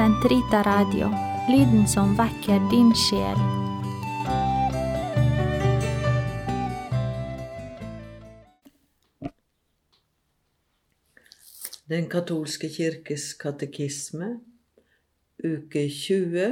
Sentrita 0.00 0.62
Radio, 0.64 1.10
lyden 1.52 1.82
som 1.88 2.14
vekker 2.16 2.62
din 2.70 2.88
sjel. 2.96 3.36
Den 11.92 12.08
katolske 12.08 12.70
kirkes 12.72 13.26
katekisme, 13.42 14.30
uke 15.44 15.82
20, 15.92 16.46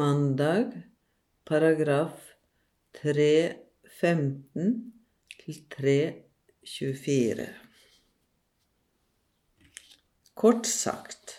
mandag, 0.00 0.72
paragraf 1.44 2.32
315 3.02 4.72
til 5.42 5.60
324. 5.76 7.50
Kort 10.32 10.64
sagt, 10.72 11.37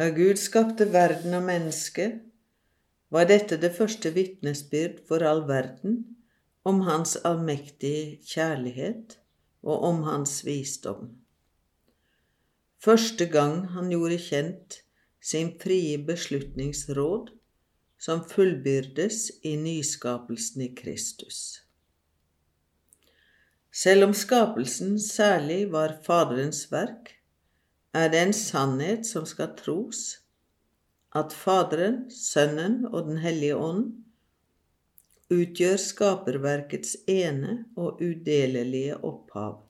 da 0.00 0.06
Gud 0.16 0.38
skapte 0.40 0.86
verden 0.94 1.34
og 1.36 1.42
mennesket, 1.44 2.22
var 3.12 3.26
dette 3.28 3.58
det 3.60 3.74
første 3.76 4.08
vitnesbyrd 4.14 5.02
for 5.04 5.20
all 5.28 5.42
verden 5.44 5.98
om 6.64 6.78
Hans 6.86 7.18
allmektige 7.28 8.16
kjærlighet 8.24 9.18
og 9.60 9.84
om 9.90 10.00
Hans 10.06 10.38
visdom. 10.46 11.10
Første 12.80 13.28
gang 13.28 13.66
han 13.74 13.92
gjorde 13.92 14.16
kjent 14.24 14.78
sin 15.20 15.52
frie 15.60 16.00
beslutningsråd, 16.08 17.34
som 18.00 18.24
fullbyrdes 18.24 19.26
i 19.44 19.52
nyskapelsen 19.60 20.64
i 20.64 20.72
Kristus. 20.80 21.60
Selv 23.68 24.08
om 24.08 24.16
skapelsen 24.16 24.96
særlig 24.96 25.66
var 25.76 25.98
Faderens 26.08 26.70
verk, 26.72 27.19
er 27.96 28.10
det 28.12 28.20
en 28.22 28.36
sannhet 28.36 29.06
som 29.06 29.26
skal 29.26 29.54
tros, 29.58 30.20
at 31.16 31.34
Faderen, 31.34 32.04
Sønnen 32.10 32.84
og 32.86 33.08
Den 33.08 33.18
hellige 33.18 33.56
ånd 33.56 33.88
utgjør 35.30 35.76
skaperverkets 35.78 36.96
ene 37.10 37.64
og 37.78 38.02
udelelige 38.02 38.98
opphav. 39.06 39.60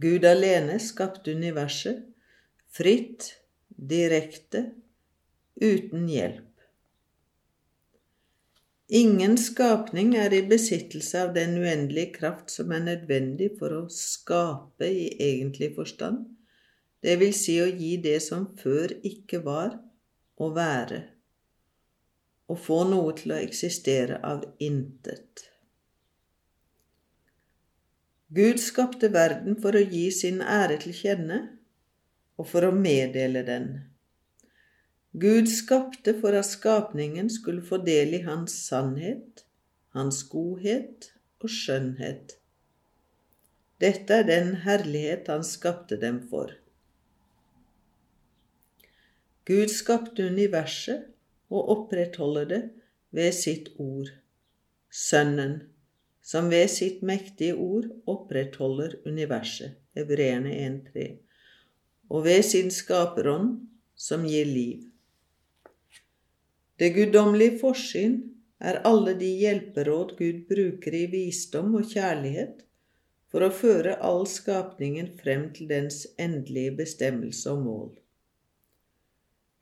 Gud 0.00 0.24
alene 0.26 0.78
skapte 0.82 1.32
universet, 1.36 2.02
fritt, 2.74 3.30
direkte, 3.68 4.66
uten 5.60 6.08
hjelp. 6.10 6.53
Ingen 8.92 9.38
skapning 9.40 10.12
er 10.20 10.34
i 10.36 10.42
besittelse 10.44 11.22
av 11.24 11.30
den 11.32 11.56
uendelige 11.56 12.12
kraft 12.18 12.50
som 12.52 12.72
er 12.76 12.82
nødvendig 12.84 13.54
for 13.56 13.72
å 13.72 13.86
skape 13.88 14.84
i 14.84 15.06
egentlig 15.24 15.70
forstand, 15.78 16.26
det 17.00 17.16
vil 17.20 17.32
si 17.36 17.56
å 17.62 17.68
gi 17.68 17.96
det 18.04 18.18
som 18.20 18.50
før 18.60 18.92
ikke 19.04 19.40
var, 19.44 19.78
å 20.36 20.50
være, 20.52 21.00
og 22.52 22.60
få 22.60 22.82
noe 22.90 23.16
til 23.16 23.32
å 23.32 23.40
eksistere 23.40 24.20
av 24.20 24.44
intet. 24.60 25.46
Gud 28.34 28.60
skapte 28.60 29.08
verden 29.14 29.56
for 29.62 29.76
å 29.76 29.80
gi 29.80 30.10
sin 30.12 30.42
ære 30.42 30.76
til 30.84 30.92
kjenne 30.96 31.40
og 32.36 32.48
for 32.50 32.68
å 32.68 32.74
meddele 32.74 33.44
den. 33.46 33.68
Gud 35.14 35.46
skapte 35.46 36.16
for 36.20 36.34
at 36.34 36.48
skapningen 36.48 37.28
skulle 37.30 37.62
få 37.62 37.78
del 37.86 38.16
i 38.18 38.22
hans 38.24 38.54
sannhet, 38.66 39.44
hans 39.94 40.24
godhet 40.30 41.12
og 41.38 41.52
skjønnhet. 41.54 42.34
Dette 43.82 44.20
er 44.22 44.26
den 44.26 44.54
herlighet 44.64 45.30
han 45.30 45.44
skapte 45.46 46.00
dem 46.00 46.18
for. 46.30 46.50
Gud 49.46 49.70
skapte 49.70 50.26
universet 50.26 51.06
og 51.52 51.70
opprettholder 51.76 52.50
det 52.50 52.62
ved 53.14 53.30
sitt 53.36 53.70
ord, 53.78 54.10
Sønnen 54.90 55.60
som 56.24 56.48
ved 56.48 56.70
sitt 56.72 57.02
mektige 57.04 57.54
ord 57.60 57.90
opprettholder 58.08 58.96
universet, 59.04 59.76
hebreerne 59.94 60.54
1.3, 60.56 61.04
og 62.08 62.24
ved 62.24 62.42
sin 62.46 62.70
skaperånd, 62.72 63.58
som 63.94 64.24
gir 64.26 64.48
liv. 64.48 64.93
Det 66.78 66.90
guddommelige 66.96 67.58
forsyn 67.60 68.14
er 68.58 68.80
alle 68.88 69.12
de 69.18 69.28
hjelperåd 69.40 70.16
Gud 70.18 70.40
bruker 70.48 70.94
i 70.98 71.04
visdom 71.12 71.74
og 71.78 71.90
kjærlighet 71.92 72.64
for 73.30 73.46
å 73.46 73.54
føre 73.54 73.92
all 74.08 74.24
skapningen 74.30 75.12
frem 75.20 75.48
til 75.54 75.68
dens 75.70 76.04
endelige 76.18 76.76
bestemmelse 76.80 77.52
og 77.52 77.62
mål. 77.66 77.92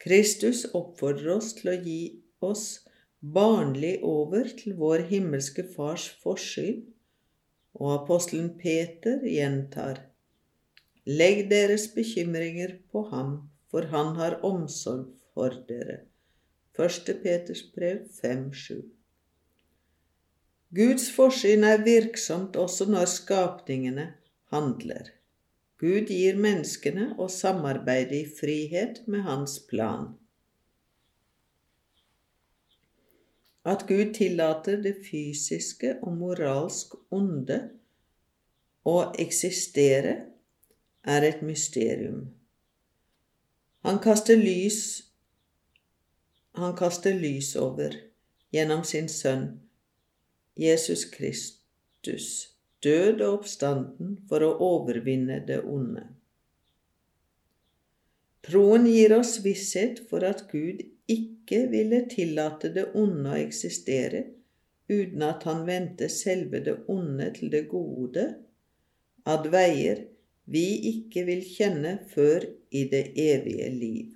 Kristus 0.03 0.65
oppfordrer 0.75 1.35
oss 1.37 1.53
til 1.59 1.73
å 1.73 1.77
gi 1.85 2.01
oss 2.45 2.67
barnlig 3.23 3.95
over 4.03 4.49
til 4.59 4.75
vår 4.81 5.05
himmelske 5.13 5.65
Fars 5.75 6.09
forsyn, 6.25 6.81
og 7.79 7.93
apostelen 8.03 8.51
Peter 8.61 9.23
gjentar 9.25 10.03
Legg 11.09 11.45
deres 11.51 11.89
bekymringer 11.95 12.77
på 12.93 13.05
ham, 13.13 13.37
for 13.71 13.89
han 13.95 14.17
har 14.19 14.41
omsorg 14.47 15.09
for 15.35 15.55
dere. 15.69 16.12
1. 16.79 17.23
Peters 17.23 17.63
brev 17.75 17.99
5.7 18.23 18.83
Guds 20.73 21.11
forsyn 21.13 21.67
er 21.69 21.83
virksomt 21.85 22.57
også 22.57 22.87
når 22.89 23.11
skapningene 23.13 24.07
handler. 24.55 25.11
Gud 25.83 26.09
gir 26.09 26.41
menneskene 26.41 27.11
å 27.21 27.27
samarbeide 27.29 28.17
i 28.23 28.25
frihet 28.39 29.03
med 29.05 29.27
hans 29.29 29.59
plan. 29.69 30.15
At 33.69 33.85
Gud 33.87 34.15
tillater 34.17 34.81
det 34.81 34.97
fysiske 35.05 35.99
og 36.01 36.17
moralsk 36.25 36.97
onde 37.13 37.61
å 38.89 38.99
eksistere, 39.21 40.17
er 41.03 41.25
et 41.27 41.41
mysterium. 41.43 42.29
Han 43.83 43.99
kaster 43.99 44.39
lys 44.39 45.12
han 46.59 46.77
kaster 46.77 47.15
lys 47.17 47.55
over 47.57 47.97
gjennom 48.53 48.85
sin 48.85 49.09
sønn 49.09 49.47
Jesus 50.59 51.05
Kristus, 51.11 52.27
død 52.85 53.23
og 53.23 53.39
oppstanden 53.39 54.19
for 54.29 54.45
å 54.45 54.51
overvinne 54.67 55.41
det 55.49 55.63
onde. 55.65 56.05
Troen 58.43 58.85
gir 58.91 59.15
oss 59.17 59.39
visshet 59.45 60.03
for 60.11 60.27
at 60.27 60.45
Gud 60.51 60.83
ikke 61.11 61.65
ville 61.73 62.03
tillate 62.11 62.73
det 62.75 62.89
onde 62.99 63.33
å 63.33 63.41
eksistere 63.41 64.27
uten 64.93 65.23
at 65.25 65.47
han 65.49 65.63
vendte 65.65 66.09
selve 66.13 66.61
det 66.67 66.75
onde 66.91 67.31
til 67.37 67.53
det 67.53 67.69
gode, 67.71 68.27
ad 69.25 69.47
veier 69.53 70.03
vi 70.53 70.67
ikke 70.91 71.25
vil 71.29 71.45
kjenne 71.47 71.95
før 72.13 72.45
i 72.75 72.85
det 72.91 73.05
evige 73.17 73.71
liv. 73.73 74.11